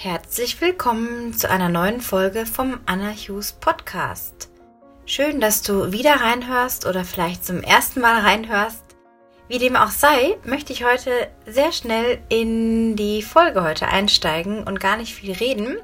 [0.00, 4.48] Herzlich willkommen zu einer neuen Folge vom Anna Hughes Podcast.
[5.06, 8.84] Schön, dass du wieder reinhörst oder vielleicht zum ersten Mal reinhörst.
[9.48, 11.10] Wie dem auch sei, möchte ich heute
[11.46, 15.78] sehr schnell in die Folge heute einsteigen und gar nicht viel reden,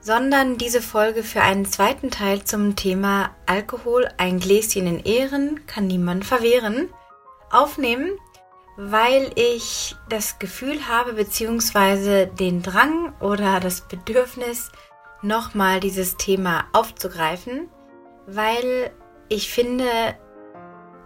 [0.00, 5.86] sondern diese Folge für einen zweiten Teil zum Thema Alkohol, ein Gläschen in Ehren kann
[5.86, 6.88] niemand verwehren,
[7.52, 8.10] aufnehmen,
[8.82, 14.72] weil ich das Gefühl habe, beziehungsweise den Drang oder das Bedürfnis,
[15.20, 17.68] nochmal dieses Thema aufzugreifen,
[18.26, 18.90] weil
[19.28, 19.84] ich finde,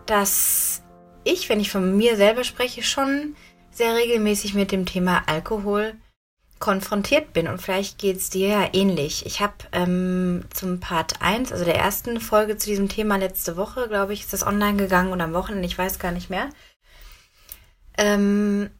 [0.07, 0.83] dass
[1.25, 3.35] ich, wenn ich von mir selber spreche, schon
[3.73, 5.95] sehr regelmäßig mit dem Thema Alkohol
[6.61, 9.27] konfrontiert bin und vielleicht geht es dir ja ähnlich.
[9.27, 13.89] Ich habe ähm, zum Part 1, also der ersten Folge zu diesem Thema letzte Woche,
[13.89, 16.51] glaube ich, ist das online gegangen oder am Wochenende, ich weiß gar nicht mehr,
[17.99, 18.71] ähm,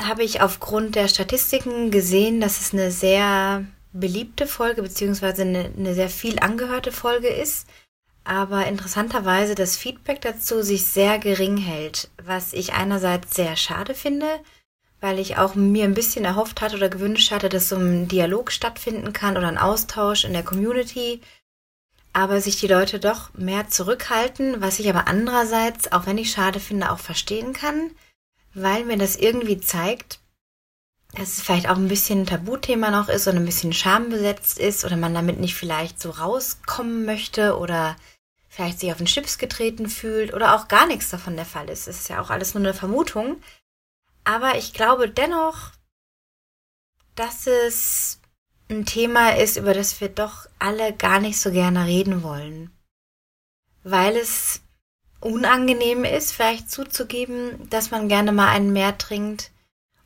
[0.00, 5.94] habe ich aufgrund der Statistiken gesehen, dass es eine sehr beliebte Folge beziehungsweise eine, eine
[5.94, 7.66] sehr viel angehörte Folge ist,
[8.24, 14.26] aber interessanterweise das Feedback dazu sich sehr gering hält, was ich einerseits sehr schade finde,
[15.00, 18.50] weil ich auch mir ein bisschen erhofft hatte oder gewünscht hatte, dass so ein Dialog
[18.50, 21.20] stattfinden kann oder ein Austausch in der Community,
[22.12, 26.60] aber sich die Leute doch mehr zurückhalten, was ich aber andererseits, auch wenn ich schade
[26.60, 27.90] finde, auch verstehen kann,
[28.56, 30.18] weil mir das irgendwie zeigt,
[31.12, 34.84] dass es vielleicht auch ein bisschen ein Tabuthema noch ist oder ein bisschen schambesetzt ist
[34.84, 37.96] oder man damit nicht vielleicht so rauskommen möchte oder
[38.48, 41.86] vielleicht sich auf den Chips getreten fühlt oder auch gar nichts davon der Fall ist.
[41.86, 43.42] Es ist ja auch alles nur eine Vermutung.
[44.24, 45.72] Aber ich glaube dennoch,
[47.14, 48.20] dass es
[48.70, 52.70] ein Thema ist, über das wir doch alle gar nicht so gerne reden wollen.
[53.82, 54.62] Weil es
[55.26, 59.50] unangenehm ist, vielleicht zuzugeben, dass man gerne mal einen mehr trinkt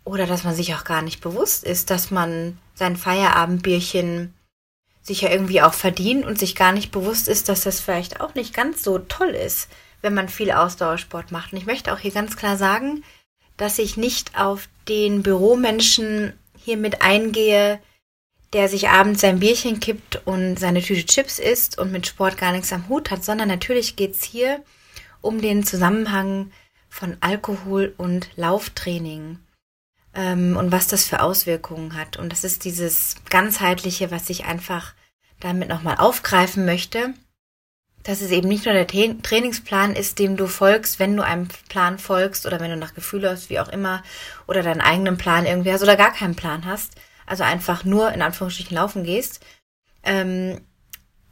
[0.05, 4.35] oder dass man sich auch gar nicht bewusst ist, dass man sein Feierabendbierchen
[5.03, 8.35] sich ja irgendwie auch verdient und sich gar nicht bewusst ist, dass das vielleicht auch
[8.35, 9.69] nicht ganz so toll ist,
[10.03, 11.53] wenn man viel Ausdauersport macht.
[11.53, 13.05] Und ich möchte auch hier ganz klar sagen,
[13.57, 17.79] dass ich nicht auf den Büromenschen hier mit eingehe,
[18.53, 22.53] der sich abends sein Bierchen kippt und seine Tüte Chips isst und mit Sport gar
[22.53, 24.63] nichts am Hut hat, sondern natürlich geht's hier
[25.21, 26.51] um den Zusammenhang
[26.89, 29.39] von Alkohol und Lauftraining
[30.15, 32.17] ähm, und was das für Auswirkungen hat.
[32.17, 34.95] Und das ist dieses ganzheitliche, was ich einfach
[35.39, 37.15] damit nochmal aufgreifen möchte,
[38.03, 41.99] dass es eben nicht nur der Trainingsplan ist, dem du folgst, wenn du einem Plan
[41.99, 44.03] folgst oder wenn du nach Gefühl hast, wie auch immer,
[44.47, 46.95] oder deinen eigenen Plan irgendwie hast oder gar keinen Plan hast,
[47.27, 49.45] also einfach nur in Anführungsstrichen laufen gehst,
[50.03, 50.61] ähm,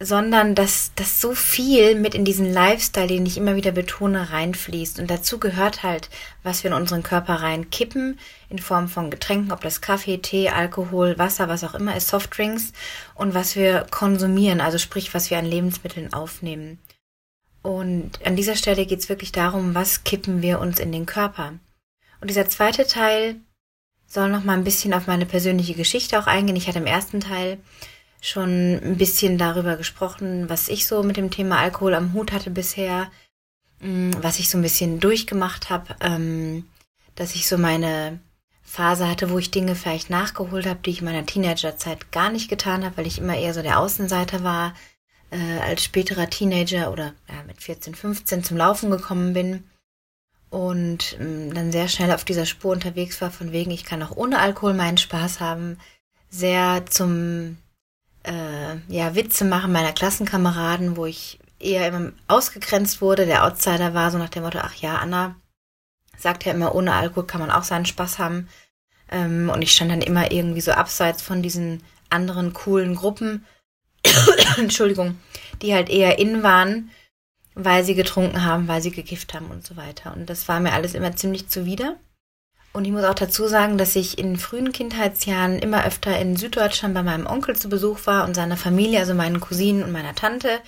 [0.01, 5.01] sondern dass, dass so viel mit in diesen Lifestyle, den ich immer wieder betone, reinfließt.
[5.01, 6.09] Und dazu gehört halt,
[6.45, 11.19] was wir in unseren Körper reinkippen, in Form von Getränken, ob das Kaffee, Tee, Alkohol,
[11.19, 12.73] Wasser, was auch immer ist, Softdrinks,
[13.17, 16.79] und was wir konsumieren, also sprich, was wir an Lebensmitteln aufnehmen.
[17.63, 21.55] Und an dieser Stelle geht es wirklich darum, was kippen wir uns in den Körper.
[22.21, 23.37] Und dieser zweite Teil
[24.07, 26.57] soll noch mal ein bisschen auf meine persönliche Geschichte auch eingehen.
[26.57, 27.59] Ich hatte im ersten Teil
[28.21, 32.51] schon ein bisschen darüber gesprochen, was ich so mit dem Thema Alkohol am Hut hatte
[32.51, 33.11] bisher,
[33.81, 36.69] mm, was ich so ein bisschen durchgemacht habe, ähm,
[37.15, 38.21] dass ich so meine
[38.63, 42.49] Phase hatte, wo ich Dinge vielleicht nachgeholt habe, die ich in meiner Teenagerzeit gar nicht
[42.49, 44.75] getan habe, weil ich immer eher so der Außenseiter war,
[45.31, 47.15] äh, als späterer Teenager oder
[47.47, 49.65] mit 14, 15 zum Laufen gekommen bin.
[50.51, 54.17] Und ähm, dann sehr schnell auf dieser Spur unterwegs war, von wegen, ich kann auch
[54.17, 55.79] ohne Alkohol meinen Spaß haben,
[56.31, 57.59] sehr zum
[58.29, 64.11] äh, ja, Witze machen meiner Klassenkameraden, wo ich eher immer ausgegrenzt wurde, der Outsider war,
[64.11, 65.35] so nach dem Motto, ach ja, Anna
[66.17, 68.49] sagt ja immer, ohne Alkohol kann man auch seinen Spaß haben.
[69.11, 73.47] Ähm, und ich stand dann immer irgendwie so abseits von diesen anderen coolen Gruppen,
[74.59, 75.19] Entschuldigung,
[75.63, 76.91] die halt eher in waren,
[77.55, 80.13] weil sie getrunken haben, weil sie gekifft haben und so weiter.
[80.15, 81.97] Und das war mir alles immer ziemlich zuwider.
[82.73, 86.95] Und ich muss auch dazu sagen, dass ich in frühen Kindheitsjahren immer öfter in Süddeutschland
[86.95, 90.61] bei meinem Onkel zu Besuch war und seiner Familie, also meinen Cousinen und meiner Tante.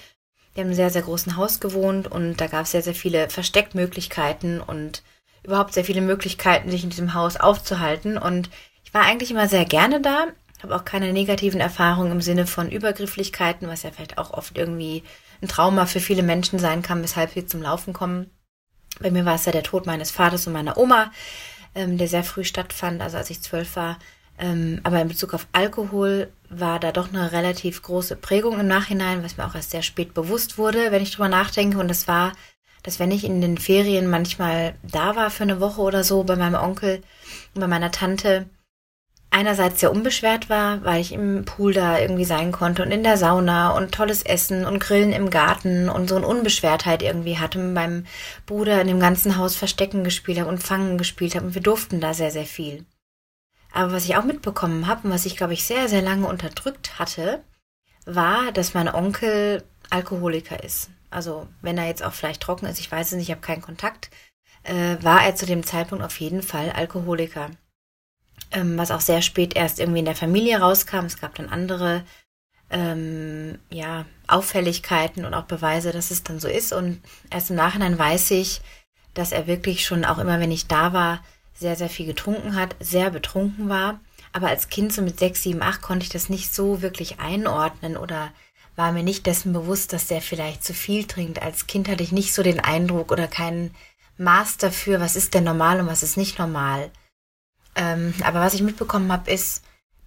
[0.55, 3.29] Die haben in sehr, sehr großen Haus gewohnt und da gab es sehr, sehr viele
[3.31, 5.03] Versteckmöglichkeiten und
[5.43, 8.19] überhaupt sehr viele Möglichkeiten, sich in diesem Haus aufzuhalten.
[8.19, 8.51] Und
[8.85, 10.27] ich war eigentlich immer sehr gerne da,
[10.63, 15.03] habe auch keine negativen Erfahrungen im Sinne von Übergrifflichkeiten, was ja vielleicht auch oft irgendwie
[15.43, 18.31] ein Trauma für viele Menschen sein kann, weshalb sie zum Laufen kommen.
[19.01, 21.11] Bei mir war es ja der Tod meines Vaters und meiner Oma
[21.75, 23.99] ähm, der sehr früh stattfand, also als ich zwölf war.
[24.39, 29.23] Ähm, aber in Bezug auf Alkohol war da doch eine relativ große Prägung im Nachhinein,
[29.23, 31.79] was mir auch erst sehr spät bewusst wurde, wenn ich drüber nachdenke.
[31.79, 32.33] Und das war,
[32.83, 36.37] dass wenn ich in den Ferien manchmal da war für eine Woche oder so bei
[36.37, 37.03] meinem Onkel
[37.55, 38.47] und bei meiner Tante,
[39.41, 43.17] einerseits sehr unbeschwert war, weil ich im Pool da irgendwie sein konnte und in der
[43.17, 47.73] Sauna und tolles Essen und Grillen im Garten und so eine Unbeschwertheit irgendwie hatte mit
[47.73, 48.07] meinem
[48.45, 52.01] Bruder in dem ganzen Haus Verstecken gespielt habe und Fangen gespielt habe und wir durften
[52.01, 52.85] da sehr, sehr viel.
[53.73, 56.99] Aber was ich auch mitbekommen habe und was ich, glaube ich, sehr, sehr lange unterdrückt
[56.99, 57.43] hatte,
[58.05, 60.91] war, dass mein Onkel Alkoholiker ist.
[61.09, 63.63] Also wenn er jetzt auch vielleicht trocken ist, ich weiß es nicht, ich habe keinen
[63.63, 64.11] Kontakt,
[64.65, 67.51] äh, war er zu dem Zeitpunkt auf jeden Fall Alkoholiker
[68.53, 71.07] ähm, was auch sehr spät erst irgendwie in der Familie rauskam.
[71.07, 72.05] Es gab dann andere
[72.71, 76.73] ähm, ja, Auffälligkeiten und auch Beweise, dass es dann so ist.
[76.73, 77.01] Und
[77.31, 78.61] erst im Nachhinein weiß ich,
[79.15, 81.23] dass er wirklich schon, auch immer wenn ich da war,
[81.55, 84.01] sehr, sehr viel getrunken hat, sehr betrunken war.
[84.33, 87.97] Aber als Kind so mit sechs, sieben, acht konnte ich das nicht so wirklich einordnen
[87.97, 88.33] oder
[88.77, 91.43] war mir nicht dessen bewusst, dass der vielleicht zu viel trinkt.
[91.43, 93.75] Als Kind hatte ich nicht so den Eindruck oder keinen
[94.17, 96.91] Maß dafür, was ist denn normal und was ist nicht normal.
[97.75, 99.63] Ähm, aber was ich mitbekommen habe, ist,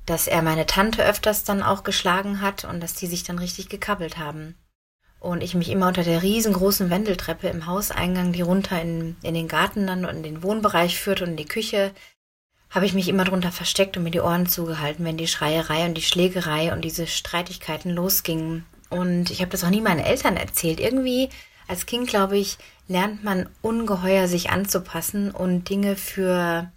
[0.05, 3.69] dass er meine Tante öfters dann auch geschlagen hat und dass die sich dann richtig
[3.69, 4.55] gekabbelt haben.
[5.19, 9.47] Und ich mich immer unter der riesengroßen Wendeltreppe im Hauseingang, die runter in, in den
[9.47, 11.93] Garten dann und in den Wohnbereich führte und in die Küche,
[12.69, 15.93] habe ich mich immer drunter versteckt und mir die Ohren zugehalten, wenn die Schreierei und
[15.93, 18.65] die Schlägerei und diese Streitigkeiten losgingen.
[18.89, 20.81] Und ich habe das auch nie meinen Eltern erzählt.
[20.81, 21.29] Irgendwie
[21.67, 22.57] als Kind, glaube ich,
[22.89, 26.71] lernt man ungeheuer sich anzupassen und Dinge für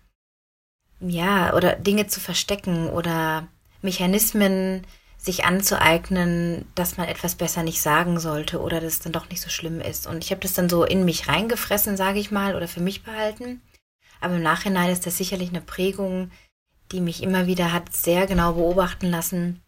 [1.01, 3.49] ja, oder Dinge zu verstecken oder
[3.83, 4.87] Mechanismen
[5.19, 9.41] sich anzueignen, dass man etwas besser nicht sagen sollte oder dass es dann doch nicht
[9.41, 10.07] so schlimm ist.
[10.07, 13.03] Und ich habe das dann so in mich reingefressen, sage ich mal, oder für mich
[13.03, 13.61] behalten.
[14.21, 16.31] Aber im Nachhinein ist das sicherlich eine Prägung,
[16.93, 19.63] die mich immer wieder hat sehr genau beobachten lassen.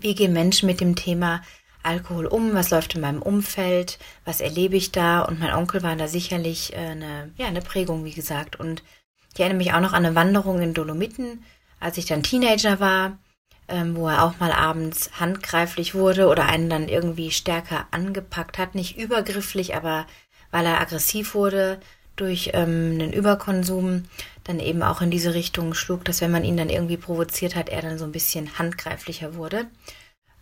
[0.00, 1.42] Wie gehen Menschen mit dem Thema
[1.82, 2.54] Alkohol um?
[2.54, 3.98] Was läuft in meinem Umfeld?
[4.24, 5.22] Was erlebe ich da?
[5.22, 8.56] Und mein Onkel war da sicherlich äh, eine, ja, eine Prägung, wie gesagt.
[8.60, 8.82] Und
[9.34, 11.42] ich erinnere mich auch noch an eine Wanderung in Dolomiten,
[11.80, 13.18] als ich dann Teenager war,
[13.68, 18.74] ähm, wo er auch mal abends handgreiflich wurde oder einen dann irgendwie stärker angepackt hat.
[18.74, 20.06] Nicht übergrifflich, aber
[20.50, 21.80] weil er aggressiv wurde
[22.16, 24.04] durch ähm, einen Überkonsum,
[24.44, 27.68] dann eben auch in diese Richtung schlug, dass wenn man ihn dann irgendwie provoziert hat,
[27.68, 29.66] er dann so ein bisschen handgreiflicher wurde.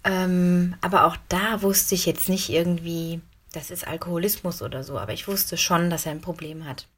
[0.03, 3.21] Ähm, aber auch da wusste ich jetzt nicht irgendwie,
[3.53, 6.89] das ist Alkoholismus oder so, aber ich wusste schon, dass er ein Problem hat.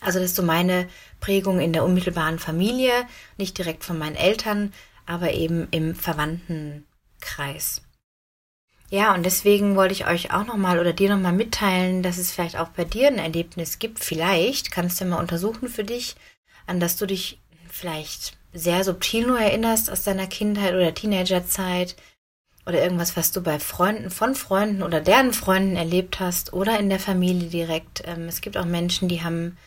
[0.00, 0.88] Also das ist so meine
[1.20, 2.92] Prägung in der unmittelbaren Familie,
[3.36, 4.72] nicht direkt von meinen Eltern,
[5.06, 7.82] aber eben im Verwandtenkreis.
[8.90, 12.56] Ja, und deswegen wollte ich euch auch nochmal oder dir nochmal mitteilen, dass es vielleicht
[12.56, 13.98] auch bei dir ein Erlebnis gibt.
[13.98, 16.16] Vielleicht kannst du mal untersuchen für dich,
[16.66, 21.96] an das du dich vielleicht sehr subtil nur erinnerst aus deiner Kindheit oder Teenagerzeit
[22.66, 26.88] oder irgendwas, was du bei Freunden von Freunden oder deren Freunden erlebt hast oder in
[26.88, 28.02] der Familie direkt.
[28.06, 29.58] Ähm, es gibt auch Menschen, die haben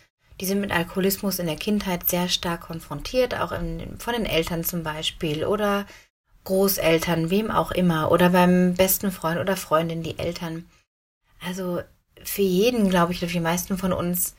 [0.41, 4.63] die sind mit Alkoholismus in der Kindheit sehr stark konfrontiert, auch in, von den Eltern
[4.63, 5.85] zum Beispiel oder
[6.45, 10.65] Großeltern, wem auch immer, oder beim besten Freund oder Freundin, die Eltern.
[11.45, 11.81] Also
[12.23, 14.35] für jeden, glaube ich, für die meisten von uns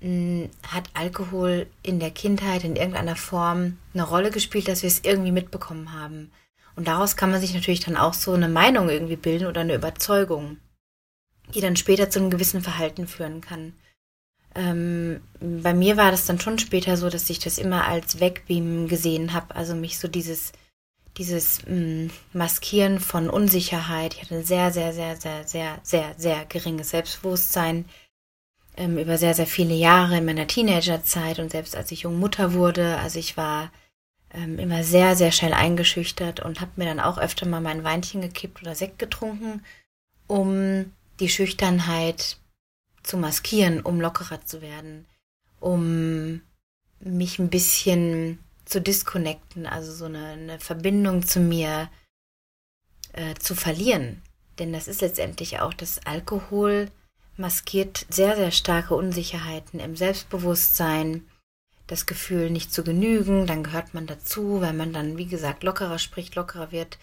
[0.00, 4.88] mh, hm, hat Alkohol in der Kindheit in irgendeiner Form eine Rolle gespielt, dass wir
[4.88, 6.32] es irgendwie mitbekommen haben.
[6.74, 9.74] Und daraus kann man sich natürlich dann auch so eine Meinung irgendwie bilden oder eine
[9.74, 10.56] Überzeugung,
[11.54, 13.74] die dann später zu einem gewissen Verhalten führen kann.
[14.54, 18.88] Ähm, bei mir war das dann schon später so, dass ich das immer als Wegbeamen
[18.88, 19.54] gesehen habe.
[19.56, 20.52] Also mich so dieses,
[21.16, 24.14] dieses mh, mm, Maskieren von Unsicherheit.
[24.14, 27.84] Ich hatte ein sehr, sehr, sehr, sehr, sehr, sehr, sehr geringes Selbstbewusstsein
[28.76, 32.52] ähm, über sehr, sehr viele Jahre in meiner Teenagerzeit und selbst als ich junge Mutter
[32.54, 32.98] wurde.
[32.98, 33.70] Also ich war
[34.32, 38.20] ähm, immer sehr, sehr schnell eingeschüchtert und habe mir dann auch öfter mal mein Weinchen
[38.20, 39.62] gekippt oder Sekt getrunken,
[40.26, 42.38] um die Schüchternheit
[43.04, 45.06] zu maskieren, um lockerer zu werden,
[45.60, 46.40] um
[46.98, 51.90] mich ein bisschen zu disconnecten, also so eine, eine Verbindung zu mir
[53.12, 54.22] äh, zu verlieren.
[54.58, 56.90] Denn das ist letztendlich auch das Alkohol
[57.36, 61.28] maskiert sehr, sehr starke Unsicherheiten im Selbstbewusstsein,
[61.86, 65.98] das Gefühl nicht zu genügen, dann gehört man dazu, weil man dann, wie gesagt, lockerer
[65.98, 66.98] spricht, lockerer wird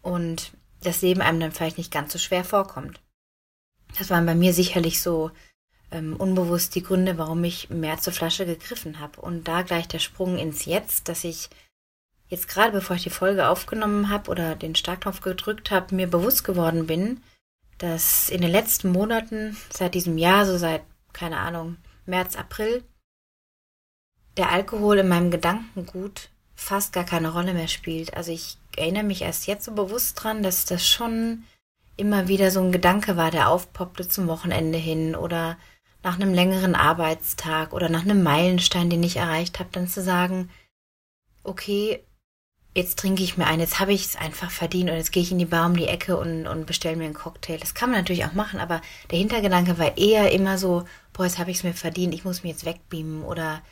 [0.00, 3.00] und das Leben einem dann vielleicht nicht ganz so schwer vorkommt.
[3.98, 5.30] Das waren bei mir sicherlich so
[5.90, 9.20] ähm, unbewusst die Gründe, warum ich mehr zur Flasche gegriffen habe.
[9.20, 11.50] Und da gleich der Sprung ins Jetzt, dass ich
[12.28, 16.44] jetzt gerade bevor ich die Folge aufgenommen habe oder den Startknopf gedrückt habe, mir bewusst
[16.44, 17.22] geworden bin,
[17.76, 20.82] dass in den letzten Monaten, seit diesem Jahr, so seit,
[21.12, 22.82] keine Ahnung, März, April,
[24.38, 28.14] der Alkohol in meinem Gedankengut fast gar keine Rolle mehr spielt.
[28.14, 31.44] Also ich erinnere mich erst jetzt so bewusst dran, dass das schon
[31.96, 35.56] immer wieder so ein Gedanke war, der aufpoppte zum Wochenende hin oder
[36.02, 40.50] nach einem längeren Arbeitstag oder nach einem Meilenstein, den ich erreicht habe, dann zu sagen,
[41.44, 42.02] okay,
[42.74, 45.30] jetzt trinke ich mir ein, jetzt habe ich es einfach verdient und jetzt gehe ich
[45.30, 47.58] in die Bar um die Ecke und, und bestelle mir einen Cocktail.
[47.58, 48.80] Das kann man natürlich auch machen, aber
[49.10, 52.42] der Hintergedanke war eher immer so, boah, jetzt habe ich es mir verdient, ich muss
[52.42, 53.62] mir jetzt wegbeamen oder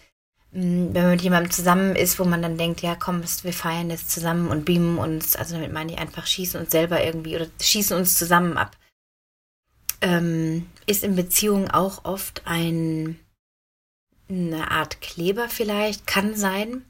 [0.52, 4.11] wenn man mit jemandem zusammen ist, wo man dann denkt, ja komm, wir feiern jetzt
[4.11, 7.97] zusammen und beamen uns, also damit meine ich einfach schießen uns selber irgendwie oder schießen
[7.97, 8.76] uns zusammen ab.
[10.00, 13.21] Ähm, ist in Beziehungen auch oft ein,
[14.28, 16.85] eine Art Kleber vielleicht, kann sein,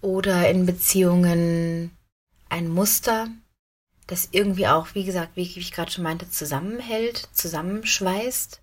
[0.00, 1.90] oder in Beziehungen
[2.48, 3.28] ein Muster,
[4.06, 8.60] das irgendwie auch, wie gesagt, wie ich gerade schon meinte, zusammenhält, zusammenschweißt,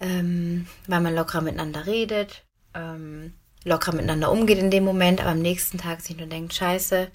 [0.00, 5.40] ähm, weil man lockerer miteinander redet, ähm, lockerer miteinander umgeht in dem Moment, aber am
[5.40, 7.10] nächsten Tag sich nur denkt, scheiße,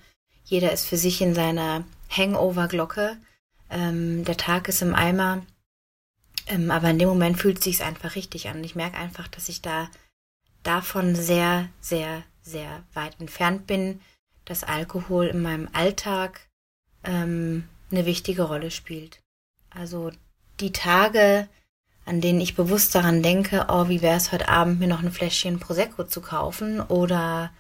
[0.45, 3.17] jeder ist für sich in seiner Hangover-Glocke,
[3.69, 5.45] ähm, der Tag ist im Eimer,
[6.47, 8.63] ähm, aber in dem Moment fühlt es sich einfach richtig an.
[8.63, 9.89] Ich merke einfach, dass ich da
[10.63, 13.99] davon sehr, sehr, sehr weit entfernt bin,
[14.45, 16.47] dass Alkohol in meinem Alltag
[17.03, 19.19] ähm, eine wichtige Rolle spielt.
[19.69, 20.11] Also
[20.59, 21.47] die Tage,
[22.07, 25.11] an denen ich bewusst daran denke, oh, wie wäre es heute Abend, mir noch ein
[25.11, 27.51] Fläschchen Prosecco zu kaufen oder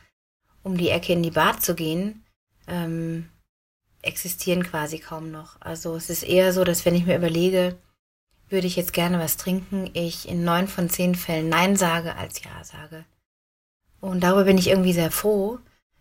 [0.63, 2.23] um die Ecke in die Bar zu gehen,
[2.65, 3.27] ähm,
[4.01, 5.59] existieren quasi kaum noch.
[5.59, 7.77] Also es ist eher so, dass wenn ich mir überlege,
[8.47, 12.41] würde ich jetzt gerne was trinken, ich in neun von zehn Fällen Nein sage als
[12.41, 13.03] Ja sage.
[13.99, 15.59] Und darüber bin ich irgendwie sehr froh,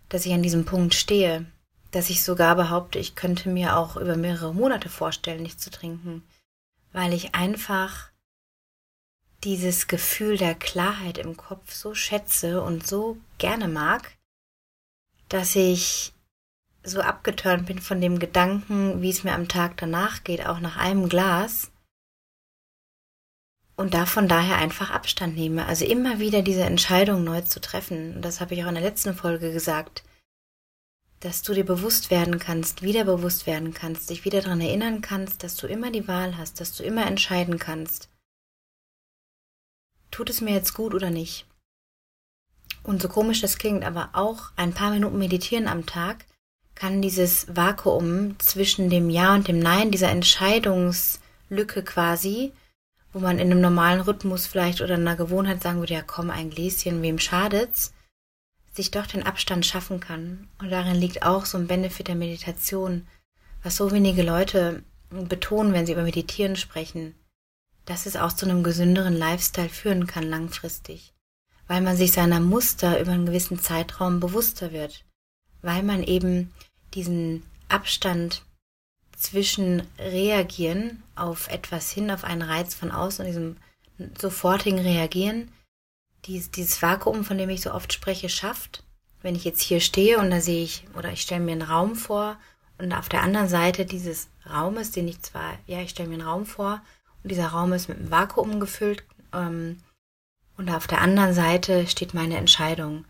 [0.08, 1.46] dass ich an diesem Punkt stehe,
[1.90, 6.22] dass ich sogar behaupte, ich könnte mir auch über mehrere Monate vorstellen, nicht zu trinken,
[6.92, 8.10] weil ich einfach
[9.46, 14.16] dieses Gefühl der Klarheit im Kopf so schätze und so gerne mag,
[15.28, 16.12] dass ich
[16.82, 20.76] so abgeturnt bin von dem Gedanken, wie es mir am Tag danach geht, auch nach
[20.76, 21.70] einem Glas,
[23.76, 25.66] und davon daher einfach Abstand nehme.
[25.66, 28.16] Also immer wieder diese Entscheidung neu zu treffen.
[28.16, 30.02] Und das habe ich auch in der letzten Folge gesagt,
[31.20, 35.42] dass du dir bewusst werden kannst, wieder bewusst werden kannst, dich wieder daran erinnern kannst,
[35.42, 38.08] dass du immer die Wahl hast, dass du immer entscheiden kannst.
[40.16, 41.44] Tut es mir jetzt gut oder nicht?
[42.82, 46.24] Und so komisch das klingt, aber auch ein paar Minuten meditieren am Tag
[46.74, 52.52] kann dieses Vakuum zwischen dem Ja und dem Nein, dieser Entscheidungslücke quasi,
[53.12, 56.30] wo man in einem normalen Rhythmus vielleicht oder in einer Gewohnheit sagen würde, ja komm,
[56.30, 57.92] ein Gläschen, wem schadet's,
[58.72, 60.48] sich doch den Abstand schaffen kann.
[60.58, 63.06] Und darin liegt auch so ein Benefit der Meditation,
[63.62, 67.14] was so wenige Leute betonen, wenn sie über Meditieren sprechen,
[67.86, 71.14] dass es auch zu einem gesünderen Lifestyle führen kann langfristig,
[71.68, 75.04] weil man sich seiner Muster über einen gewissen Zeitraum bewusster wird,
[75.62, 76.52] weil man eben
[76.94, 78.42] diesen Abstand
[79.16, 83.56] zwischen reagieren auf etwas hin, auf einen Reiz von außen und diesem
[84.20, 85.50] sofortigen Reagieren,
[86.26, 88.82] dies, dieses Vakuum, von dem ich so oft spreche, schafft.
[89.22, 91.96] Wenn ich jetzt hier stehe und da sehe ich, oder ich stelle mir einen Raum
[91.96, 92.36] vor
[92.78, 96.28] und auf der anderen Seite dieses Raumes, den ich zwar, ja, ich stelle mir einen
[96.28, 96.82] Raum vor
[97.28, 99.78] dieser Raum ist mit einem Vakuum gefüllt ähm,
[100.56, 103.04] und auf der anderen Seite steht meine Entscheidung.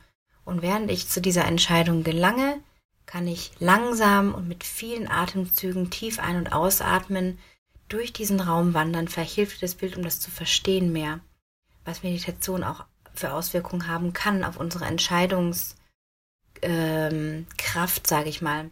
[0.45, 2.61] Und während ich zu dieser Entscheidung gelange,
[3.07, 7.39] kann ich langsam und mit vielen Atemzügen tief ein- und ausatmen,
[7.89, 11.21] durch diesen Raum wandern, verhilft das Bild, um das zu verstehen mehr,
[11.85, 15.77] was Meditation auch für Auswirkungen haben kann auf unsere Entscheidungskraft,
[16.63, 17.47] ähm,
[18.05, 18.71] sage ich mal.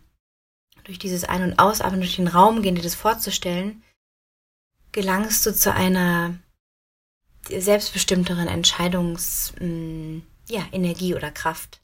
[0.82, 3.82] Durch dieses Ein- und Ausatmen, durch den Raum gehen, dir das vorzustellen,
[4.94, 6.38] gelangst du zu einer
[7.48, 11.80] selbstbestimmteren Entscheidungs, mm, ja, Energie oder Kraft.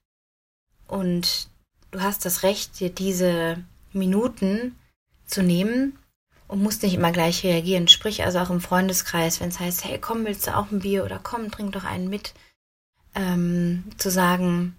[0.86, 1.48] Und
[1.90, 3.62] du hast das Recht, dir diese
[3.92, 4.78] Minuten
[5.26, 5.98] zu nehmen
[6.46, 7.88] und musst nicht immer gleich reagieren.
[7.88, 11.04] Sprich also auch im Freundeskreis, wenn es heißt, hey, komm, willst du auch ein Bier
[11.04, 12.32] oder komm, trink doch einen mit,
[13.16, 14.76] ähm, zu sagen,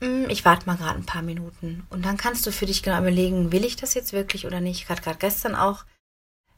[0.00, 1.86] hm, ich warte mal gerade ein paar Minuten.
[1.90, 4.86] Und dann kannst du für dich genau überlegen, will ich das jetzt wirklich oder nicht.
[4.86, 5.84] Gerade gerade gestern auch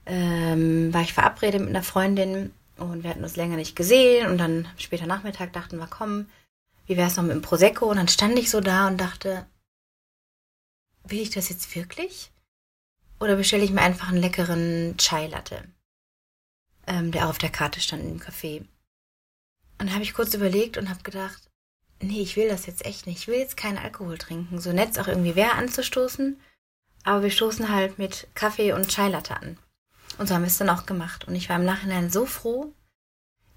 [0.06, 4.38] ähm, war ich verabredet mit einer Freundin und wir hatten uns länger nicht gesehen und
[4.38, 6.26] dann später Nachmittag dachten wir, komm,
[6.86, 7.86] wie wäre es noch mit dem Prosecco?
[7.86, 9.46] Und dann stand ich so da und dachte,
[11.04, 12.30] will ich das jetzt wirklich?
[13.18, 15.64] Oder bestelle ich mir einfach einen leckeren Chai Latte,
[16.86, 18.64] ähm, der auch auf der Karte stand im Café.
[19.78, 21.50] Und habe ich kurz überlegt und habe gedacht,
[22.00, 23.20] nee, ich will das jetzt echt nicht.
[23.20, 24.60] Ich will jetzt keinen Alkohol trinken.
[24.60, 26.38] So nett auch irgendwie wäre anzustoßen,
[27.04, 29.58] aber wir stoßen halt mit Kaffee und Chai Latte an.
[30.18, 31.26] Und so haben wir es dann auch gemacht.
[31.26, 32.72] Und ich war im Nachhinein so froh,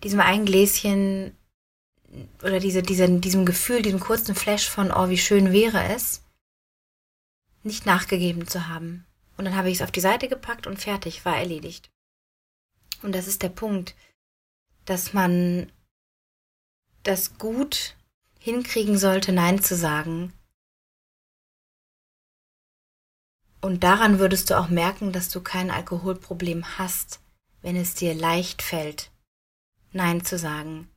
[0.03, 1.35] diesem einen Gläschen
[2.41, 6.23] oder diese, diese, diesem Gefühl, diesem kurzen Flash von, oh, wie schön wäre es,
[7.63, 9.05] nicht nachgegeben zu haben.
[9.37, 11.91] Und dann habe ich es auf die Seite gepackt und fertig, war erledigt.
[13.01, 13.95] Und das ist der Punkt,
[14.85, 15.71] dass man
[17.03, 17.95] das gut
[18.39, 20.33] hinkriegen sollte, Nein zu sagen.
[23.61, 27.19] Und daran würdest du auch merken, dass du kein Alkoholproblem hast,
[27.61, 29.11] wenn es dir leicht fällt,
[29.91, 30.89] Nein zu sagen.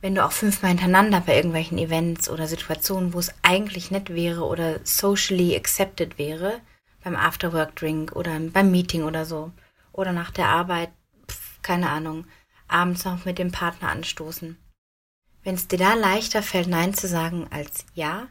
[0.00, 4.44] Wenn du auch fünfmal hintereinander bei irgendwelchen Events oder Situationen, wo es eigentlich nett wäre
[4.44, 6.60] oder socially accepted wäre,
[7.02, 9.52] beim Afterwork-Drink oder beim Meeting oder so,
[9.92, 10.90] oder nach der Arbeit,
[11.28, 12.26] pf, keine Ahnung,
[12.68, 14.56] abends noch mit dem Partner anstoßen.
[15.42, 18.28] Wenn es dir da leichter fällt, Nein zu sagen als Ja,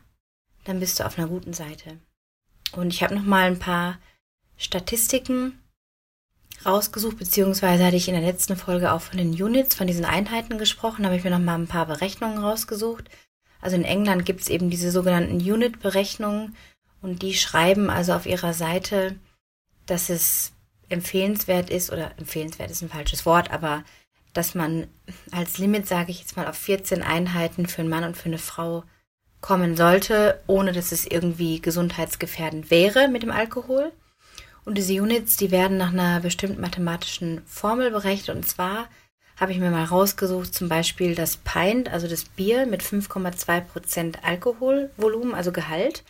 [0.65, 1.99] dann bist du auf einer guten Seite.
[2.71, 3.99] Und ich habe noch mal ein paar
[4.57, 5.59] Statistiken
[6.65, 10.57] rausgesucht, beziehungsweise hatte ich in der letzten Folge auch von den Units, von diesen Einheiten
[10.57, 13.09] gesprochen, habe ich mir noch mal ein paar Berechnungen rausgesucht.
[13.61, 16.55] Also in England gibt es eben diese sogenannten Unit-Berechnungen
[17.01, 19.15] und die schreiben also auf ihrer Seite,
[19.85, 20.53] dass es
[20.89, 23.83] empfehlenswert ist, oder empfehlenswert ist ein falsches Wort, aber
[24.33, 24.87] dass man
[25.31, 28.37] als Limit, sage ich jetzt mal, auf 14 Einheiten für einen Mann und für eine
[28.37, 28.83] Frau
[29.45, 33.91] kommen sollte, ohne dass es irgendwie gesundheitsgefährdend wäre mit dem Alkohol.
[34.65, 38.35] Und diese Units, die werden nach einer bestimmten mathematischen Formel berechnet.
[38.35, 38.89] Und zwar
[39.39, 44.23] habe ich mir mal rausgesucht, zum Beispiel das Pint, also das Bier mit 5,2 Prozent
[44.23, 46.03] Alkoholvolumen, also Gehalt,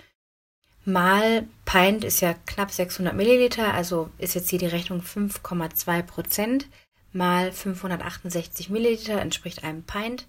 [0.85, 6.67] mal Pint ist ja knapp 600 Milliliter, also ist jetzt hier die Rechnung 5,2 Prozent
[7.11, 10.25] mal 568 Milliliter entspricht einem Pint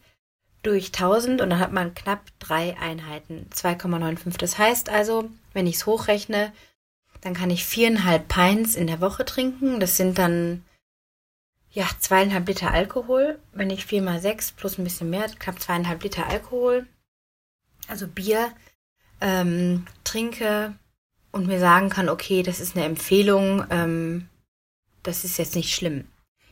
[0.67, 4.39] durch 1000 und dann hat man knapp drei Einheiten, 2,95.
[4.39, 6.53] Das heißt also, wenn ich es hochrechne,
[7.21, 9.81] dann kann ich viereinhalb Pints in der Woche trinken.
[9.81, 10.65] Das sind dann
[11.71, 13.39] ja zweieinhalb Liter Alkohol.
[13.53, 16.87] Wenn ich vier mal sechs plus ein bisschen mehr, knapp zweieinhalb Liter Alkohol,
[17.89, 18.53] also Bier,
[19.21, 20.75] ähm, trinke
[21.33, 24.29] und mir sagen kann, okay, das ist eine Empfehlung, ähm,
[25.03, 26.07] das ist jetzt nicht schlimm.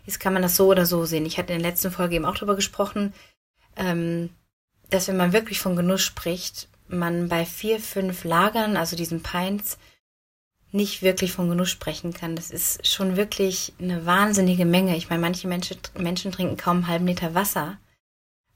[0.06, 1.26] Jetzt kann man das so oder so sehen.
[1.26, 3.14] Ich hatte in der letzten Folge eben auch darüber gesprochen,
[3.76, 4.30] ähm,
[4.90, 9.78] dass wenn man wirklich von Genuss spricht, man bei vier, fünf Lagern, also diesen Pints,
[10.74, 12.34] nicht wirklich von Genuss sprechen kann.
[12.34, 14.96] Das ist schon wirklich eine wahnsinnige Menge.
[14.96, 17.78] Ich meine, manche Menschen, Menschen trinken kaum einen halben Liter Wasser.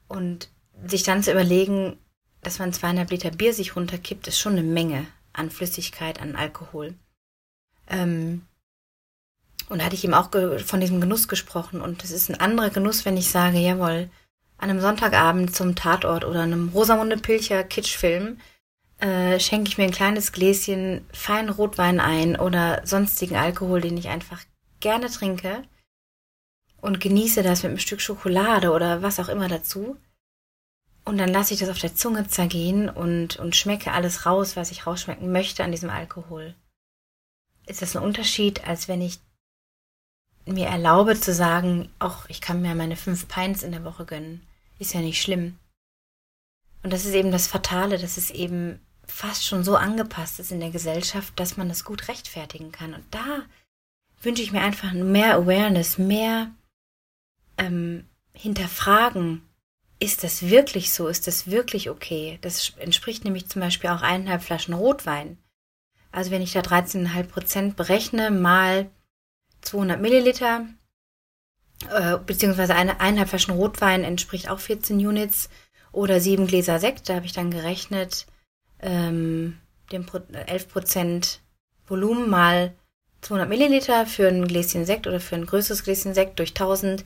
[0.09, 0.51] Und
[0.85, 1.97] sich dann zu überlegen,
[2.43, 6.95] dass man zweieinhalb Liter Bier sich runterkippt, ist schon eine Menge an Flüssigkeit, an Alkohol.
[7.87, 8.43] Ähm,
[9.69, 10.31] und da hatte ich ihm auch
[10.65, 11.81] von diesem Genuss gesprochen.
[11.81, 14.11] Und es ist ein anderer Genuss, wenn ich sage, jawohl,
[14.59, 18.39] an einem Sonntagabend zum Tatort oder einem Rosamunde Pilcher Kitschfilm
[18.99, 24.09] äh, schenke ich mir ein kleines Gläschen feinen Rotwein ein oder sonstigen Alkohol, den ich
[24.09, 24.43] einfach
[24.81, 25.63] gerne trinke
[26.81, 29.97] und genieße das mit einem Stück Schokolade oder was auch immer dazu.
[31.05, 34.71] Und dann lasse ich das auf der Zunge zergehen und, und schmecke alles raus, was
[34.71, 36.55] ich rausschmecken möchte an diesem Alkohol.
[37.67, 39.21] Ist das ein Unterschied, als wenn ich
[40.45, 44.48] mir erlaube zu sagen, ach, ich kann mir meine fünf Pints in der Woche gönnen.
[44.79, 45.59] Ist ja nicht schlimm.
[46.83, 50.61] Und das ist eben das Fatale, dass es eben fast schon so angepasst ist in
[50.61, 52.95] der Gesellschaft, dass man das gut rechtfertigen kann.
[52.95, 53.43] Und da
[54.23, 56.51] wünsche ich mir einfach mehr Awareness, mehr
[57.57, 59.43] ähm, hinterfragen.
[59.99, 61.09] Ist das wirklich so?
[61.09, 62.39] Ist das wirklich okay?
[62.43, 65.39] Das entspricht nämlich zum Beispiel auch eineinhalb Flaschen Rotwein.
[66.13, 68.89] Also wenn ich da 13,5 Prozent berechne, mal
[69.63, 70.67] 200 Milliliter,
[71.91, 75.49] äh, beziehungsweise eine eineinhalb Flaschen Rotwein entspricht auch 14 Units
[75.93, 78.27] oder sieben Gläser Sekt, da habe ich dann gerechnet,
[78.81, 79.59] ähm,
[79.93, 81.41] dem 11 Prozent
[81.87, 82.75] Volumen mal
[83.23, 87.05] 200 Milliliter für ein Gläschen Sekt oder für ein größeres Gläschen Sekt durch 1000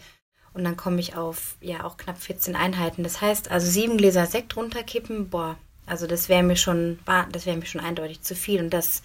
[0.55, 3.03] und dann komme ich auf ja auch knapp 14 Einheiten.
[3.03, 5.57] Das heißt also sieben Gläser Sekt runterkippen, boah,
[5.87, 6.99] also das wäre mir schon,
[7.33, 9.03] das wäre mir schon eindeutig zu viel und das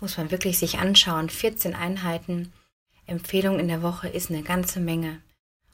[0.00, 1.30] muss man wirklich sich anschauen.
[1.30, 2.52] 14 Einheiten
[3.10, 5.20] Empfehlung in der Woche ist eine ganze Menge.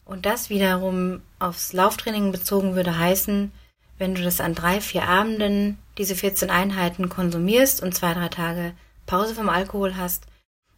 [0.05, 3.53] Und das wiederum aufs Lauftraining bezogen würde heißen,
[3.99, 8.73] wenn du das an drei, vier Abenden diese 14 Einheiten konsumierst und zwei, drei Tage
[9.07, 10.27] Pause vom Alkohol hast,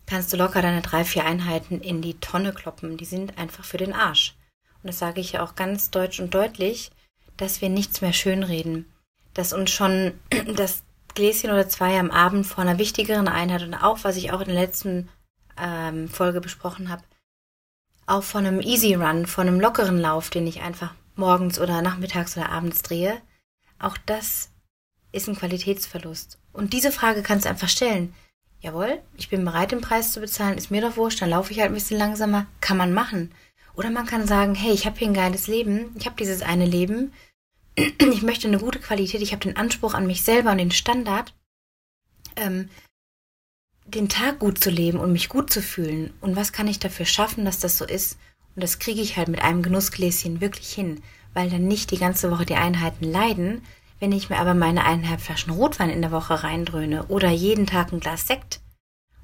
[0.06, 2.96] kannst du locker deine drei, vier Einheiten in die Tonne kloppen.
[2.96, 4.34] Die sind einfach für den Arsch.
[4.82, 6.90] Und das sage ich ja auch ganz deutsch und deutlich,
[7.36, 8.86] dass wir nichts mehr schönreden.
[9.34, 10.12] Dass uns schon
[10.56, 10.82] das
[11.14, 14.48] Gläschen oder zwei am Abend vor einer wichtigeren Einheit und auch, was ich auch in
[14.48, 15.08] den letzten
[15.60, 17.02] ähm, Folge besprochen habe,
[18.06, 22.36] auch von einem Easy Run, von einem lockeren Lauf, den ich einfach morgens oder nachmittags
[22.36, 23.20] oder abends drehe,
[23.78, 24.50] auch das
[25.12, 26.38] ist ein Qualitätsverlust.
[26.52, 28.14] Und diese Frage kannst du einfach stellen.
[28.60, 31.60] Jawohl, ich bin bereit, den Preis zu bezahlen, ist mir doch wurscht, dann laufe ich
[31.60, 33.32] halt ein bisschen langsamer, kann man machen.
[33.74, 36.66] Oder man kann sagen, hey, ich habe hier ein geiles Leben, ich habe dieses eine
[36.66, 37.12] Leben,
[37.76, 41.32] ich möchte eine gute Qualität, ich habe den Anspruch an mich selber und den Standard,
[42.34, 42.68] ähm,
[43.94, 46.12] den Tag gut zu leben und mich gut zu fühlen.
[46.20, 48.18] Und was kann ich dafür schaffen, dass das so ist?
[48.54, 52.30] Und das kriege ich halt mit einem Genussgläschen wirklich hin, weil dann nicht die ganze
[52.30, 53.62] Woche die Einheiten leiden,
[54.00, 57.92] Wenn ich mir aber meine eineinhalb Flaschen Rotwein in der Woche reindröhne oder jeden Tag
[57.92, 58.60] ein Glas Sekt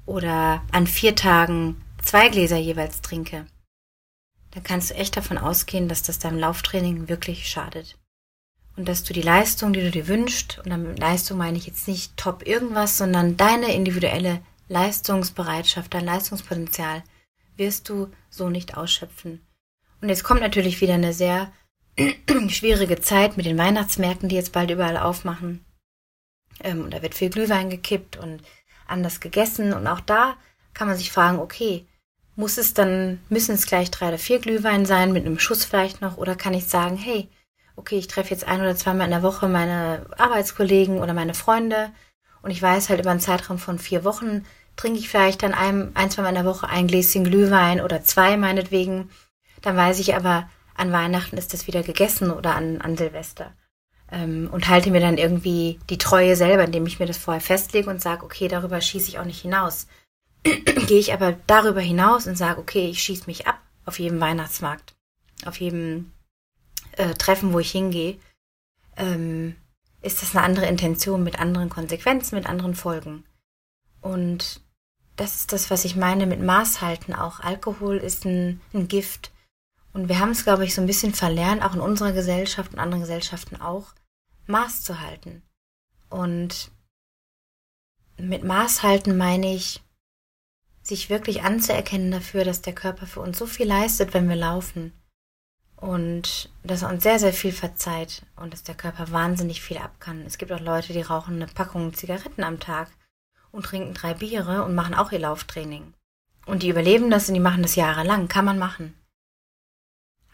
[0.05, 3.45] oder an vier Tagen zwei Gläser jeweils trinke,
[4.51, 7.97] dann kannst du echt davon ausgehen, dass das deinem Lauftraining wirklich schadet.
[8.75, 11.87] Und dass du die Leistung, die du dir wünschst, und damit Leistung meine ich jetzt
[11.87, 17.03] nicht top irgendwas, sondern deine individuelle Leistungsbereitschaft, dein Leistungspotenzial
[17.57, 19.45] wirst du so nicht ausschöpfen.
[20.01, 21.51] Und jetzt kommt natürlich wieder eine sehr
[22.49, 25.65] schwierige Zeit mit den Weihnachtsmärkten, die jetzt bald überall aufmachen.
[26.63, 28.41] Ähm, und da wird viel Glühwein gekippt und
[28.87, 29.73] anders gegessen.
[29.73, 30.35] Und auch da
[30.73, 31.85] kann man sich fragen, okay,
[32.35, 36.01] muss es dann, müssen es gleich drei oder vier Glühwein sein, mit einem Schuss vielleicht
[36.01, 37.29] noch, oder kann ich sagen, hey,
[37.77, 41.91] okay, ich treffe jetzt ein oder zweimal in der Woche meine Arbeitskollegen oder meine Freunde
[42.45, 45.95] und ich weiß halt über einen Zeitraum von vier Wochen trinke ich vielleicht dann ein,
[45.95, 49.09] ein zwei Mal in der Woche ein Gläschen Glühwein oder zwei meinetwegen.
[49.63, 53.51] Dann weiß ich aber, an Weihnachten ist das wieder gegessen oder an, an Silvester.
[54.11, 57.89] Ähm, und halte mir dann irgendwie die Treue selber, indem ich mir das vorher festlege
[57.89, 59.87] und sage, okay, darüber schieße ich auch nicht hinaus.
[60.43, 64.93] Gehe ich aber darüber hinaus und sage, okay, ich schieße mich ab auf jedem Weihnachtsmarkt,
[65.47, 66.11] auf jedem
[66.91, 68.19] äh, Treffen, wo ich hingehe,
[68.97, 69.55] ähm,
[70.05, 73.25] ist das eine andere Intention mit anderen Konsequenzen, mit anderen Folgen.
[74.01, 74.61] Und
[75.15, 77.39] das ist das, was ich meine mit Maß halten auch.
[77.39, 79.31] Alkohol ist ein, ein Gift.
[79.93, 82.79] Und wir haben es, glaube ich, so ein bisschen verlernt, auch in unserer Gesellschaft und
[82.79, 83.93] anderen Gesellschaften auch,
[84.45, 85.41] Maß zu halten.
[86.09, 86.71] Und
[88.17, 89.81] mit Maß halten meine ich,
[90.83, 94.93] sich wirklich anzuerkennen dafür, dass der Körper für uns so viel leistet, wenn wir laufen
[95.85, 99.91] und dass er uns sehr, sehr viel verzeiht und dass der Körper wahnsinnig viel ab
[99.99, 100.23] kann.
[100.25, 102.89] Es gibt auch Leute, die rauchen eine Packung Zigaretten am Tag
[103.51, 105.93] und trinken drei Biere und machen auch ihr Lauftraining.
[106.47, 108.27] Und die überleben das und die machen das jahrelang.
[108.27, 108.95] Kann man machen.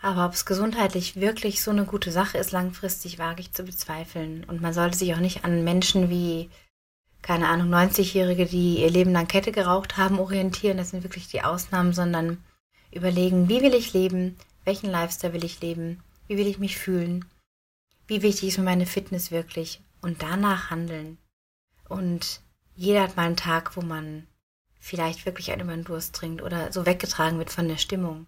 [0.02, 4.46] Aber ob es gesundheitlich wirklich so eine gute Sache ist, langfristig wage ich zu bezweifeln.
[4.46, 6.50] Und man sollte sich auch nicht an Menschen wie,
[7.22, 10.78] keine Ahnung, 90-Jährige, die ihr Leben lang Kette geraucht haben, orientieren.
[10.78, 12.42] Das sind wirklich die Ausnahmen, sondern
[12.90, 14.38] überlegen, wie will ich leben?
[14.64, 16.04] Welchen Lifestyle will ich leben?
[16.28, 17.26] Wie will ich mich fühlen?
[18.08, 19.82] Wie wichtig ist mir meine Fitness wirklich?
[20.02, 21.18] Und danach handeln.
[21.88, 22.42] Und
[22.76, 24.28] jeder hat mal einen Tag, wo man
[24.80, 28.26] vielleicht wirklich einen über den Durst trinkt oder so weggetragen wird von der Stimmung.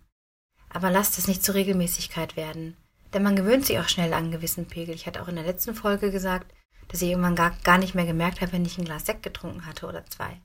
[0.69, 2.76] Aber lasst es nicht zur Regelmäßigkeit werden.
[3.13, 4.96] Denn man gewöhnt sich auch schnell an einen gewissen Pegel.
[4.96, 6.52] Ich hatte auch in der letzten Folge gesagt,
[6.88, 9.65] dass ich irgendwann gar, gar nicht mehr gemerkt habe, wenn ich ein Glas Sekt getrunken
[9.65, 10.39] hatte oder zwei.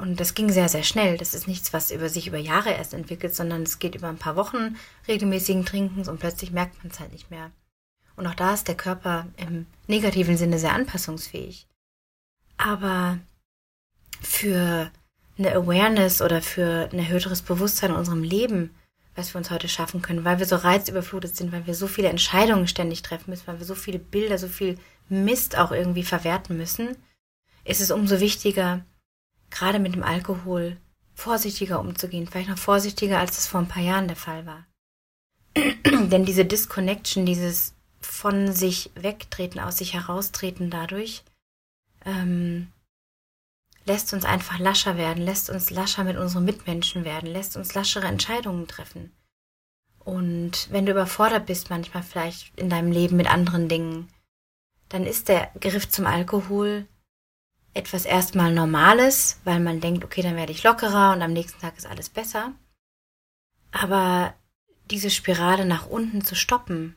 [0.00, 1.18] Und das ging sehr, sehr schnell.
[1.18, 4.16] Das ist nichts, was über sich über Jahre erst entwickelt, sondern es geht über ein
[4.16, 7.50] paar Wochen regelmäßigen Trinkens und plötzlich merkt man es halt nicht mehr.
[8.16, 11.66] Und auch da ist der Körper im negativen Sinne sehr anpassungsfähig.
[12.56, 13.18] Aber
[14.22, 14.90] für
[15.38, 18.74] eine Awareness oder für ein erhöhteres Bewusstsein in unserem Leben,
[19.14, 22.08] was wir uns heute schaffen können, weil wir so reizüberflutet sind, weil wir so viele
[22.08, 26.56] Entscheidungen ständig treffen müssen, weil wir so viele Bilder, so viel Mist auch irgendwie verwerten
[26.56, 26.96] müssen,
[27.64, 28.84] ist es umso wichtiger,
[29.60, 30.78] gerade mit dem Alkohol
[31.14, 34.66] vorsichtiger umzugehen, vielleicht noch vorsichtiger, als das vor ein paar Jahren der Fall war.
[35.54, 41.24] Denn diese Disconnection, dieses von sich wegtreten, aus sich heraustreten dadurch,
[42.06, 42.68] ähm,
[43.84, 48.06] lässt uns einfach lascher werden, lässt uns lascher mit unseren Mitmenschen werden, lässt uns laschere
[48.06, 49.12] Entscheidungen treffen.
[49.98, 54.08] Und wenn du überfordert bist manchmal vielleicht in deinem Leben mit anderen Dingen,
[54.88, 56.86] dann ist der Griff zum Alkohol
[57.74, 61.76] etwas erstmal Normales, weil man denkt, okay, dann werde ich lockerer und am nächsten Tag
[61.76, 62.52] ist alles besser.
[63.72, 64.34] Aber
[64.90, 66.96] diese Spirale nach unten zu stoppen,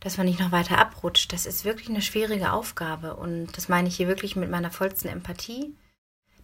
[0.00, 3.16] dass man nicht noch weiter abrutscht, das ist wirklich eine schwierige Aufgabe.
[3.16, 5.74] Und das meine ich hier wirklich mit meiner vollsten Empathie,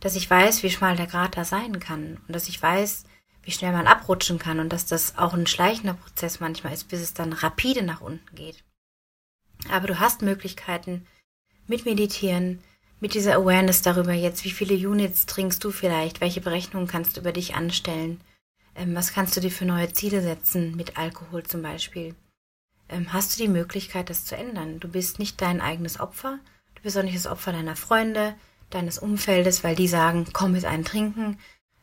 [0.01, 3.05] dass ich weiß, wie schmal der Grat da sein kann und dass ich weiß,
[3.45, 7.01] wie schnell man abrutschen kann und dass das auch ein schleichender Prozess manchmal ist, bis
[7.01, 8.62] es dann rapide nach unten geht.
[9.71, 11.07] Aber du hast Möglichkeiten
[11.66, 12.62] mit Meditieren,
[13.03, 17.21] mit dieser Awareness darüber jetzt, wie viele Units trinkst du vielleicht, welche Berechnungen kannst du
[17.21, 18.21] über dich anstellen,
[18.77, 22.15] ähm, was kannst du dir für neue Ziele setzen, mit Alkohol zum Beispiel,
[22.88, 24.79] ähm, hast du die Möglichkeit, das zu ändern.
[24.79, 26.38] Du bist nicht dein eigenes Opfer,
[26.77, 28.37] du bist auch nicht das Opfer deiner Freunde,
[28.71, 31.41] deines Umfeldes, weil die sagen, komm mit einem Trinken.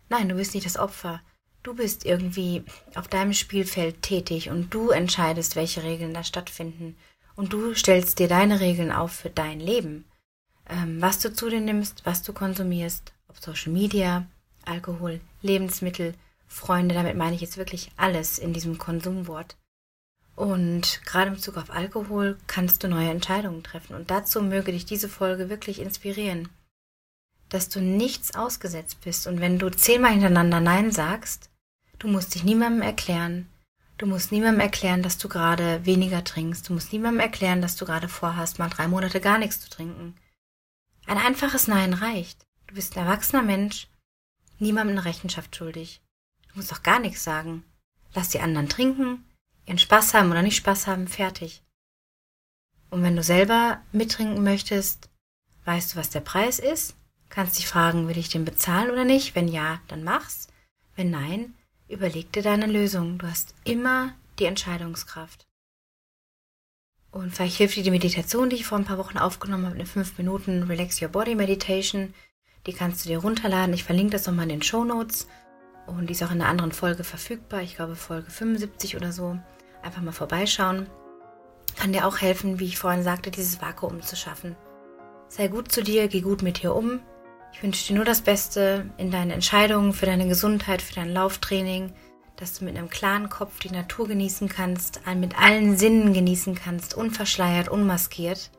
[0.08, 1.20] Nein, du bist nicht das Opfer.
[1.64, 2.64] Du bist irgendwie
[2.96, 6.96] auf deinem Spielfeld tätig und du entscheidest, welche Regeln da stattfinden.
[7.36, 10.06] Und du stellst dir deine Regeln auf für dein Leben
[10.70, 14.26] ähm, was du zu dir nimmst, was du konsumierst, ob Social Media,
[14.66, 16.14] Alkohol, Lebensmittel,
[16.48, 19.56] Freunde, damit meine ich jetzt wirklich alles in diesem Konsumwort.
[20.36, 23.96] Und gerade in Bezug auf Alkohol kannst du neue Entscheidungen treffen.
[23.96, 26.50] Und dazu möge dich diese Folge wirklich inspirieren,
[27.50, 29.28] dass du nichts ausgesetzt bist.
[29.28, 31.50] Und wenn du zehnmal hintereinander Nein sagst,
[32.00, 33.48] du musst dich niemandem erklären,
[34.00, 36.70] Du musst niemandem erklären, dass du gerade weniger trinkst.
[36.70, 40.16] Du musst niemandem erklären, dass du gerade vorhast, mal drei Monate gar nichts zu trinken.
[41.10, 42.46] Ein einfaches Nein reicht.
[42.68, 43.88] Du bist ein erwachsener Mensch,
[44.60, 46.02] niemandem eine Rechenschaft schuldig.
[46.48, 47.64] Du musst doch gar nichts sagen.
[48.14, 49.26] Lass die anderen trinken,
[49.66, 51.64] ihren Spaß haben oder nicht Spaß haben, fertig.
[52.92, 55.10] Und wenn du selber mittrinken möchtest,
[55.66, 56.96] weißt du, was der Preis ist?
[57.30, 59.36] Kannst dich fragen, will ich den bezahlen oder nicht?
[59.36, 60.48] Wenn ja, dann mach's.
[60.96, 61.56] Wenn nein,
[61.90, 63.18] Überleg dir deine Lösung.
[63.18, 65.48] Du hast immer die Entscheidungskraft.
[67.12, 69.86] Und vielleicht hilft dir die Meditation, die ich vor ein paar Wochen aufgenommen habe, eine
[69.86, 72.14] 5 Minuten Relax Your Body Meditation.
[72.68, 73.74] Die kannst du dir runterladen.
[73.74, 75.28] Ich verlinke das nochmal in den Show Notes.
[75.88, 77.62] Und die ist auch in einer anderen Folge verfügbar.
[77.62, 79.40] Ich glaube Folge 75 oder so.
[79.82, 80.88] Einfach mal vorbeischauen.
[81.76, 84.56] Kann dir auch helfen, wie ich vorhin sagte, dieses Vakuum zu schaffen.
[85.30, 87.00] Sei gut zu dir, geh gut mit dir um.
[87.54, 91.94] Ich wünsche dir nur das Beste in deinen Entscheidungen, für deine Gesundheit, für dein Lauftraining,
[92.40, 96.94] dass du mit einem klaren Kopf die Natur genießen kannst, mit allen Sinnen genießen kannst,
[96.94, 98.52] unverschleiert, unmaskiert.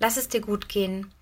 [0.00, 1.12] Lass es dir gut gehen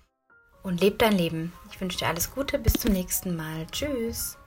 [0.63, 1.53] und leb dein Leben.
[1.71, 3.65] Ich wünsche dir alles Gute, bis zum nächsten Mal.
[3.71, 4.37] Tschüss.